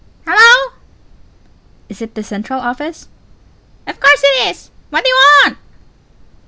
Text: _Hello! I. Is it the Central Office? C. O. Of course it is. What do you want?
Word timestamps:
_Hello! 0.25 0.35
I. 0.35 0.71
Is 1.87 2.01
it 2.01 2.15
the 2.15 2.23
Central 2.23 2.59
Office? 2.59 3.01
C. 3.01 3.07
O. 3.85 3.91
Of 3.91 3.99
course 3.99 4.21
it 4.23 4.49
is. 4.55 4.71
What 4.89 5.03
do 5.03 5.09
you 5.11 5.15
want? 5.43 5.59